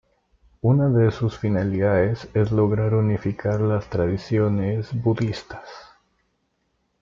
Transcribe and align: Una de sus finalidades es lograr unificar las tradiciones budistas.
Una 0.61 0.87
de 0.89 1.11
sus 1.11 1.37
finalidades 1.37 2.27
es 2.33 2.51
lograr 2.51 2.95
unificar 2.95 3.61
las 3.61 3.87
tradiciones 3.91 4.89
budistas. 4.99 5.69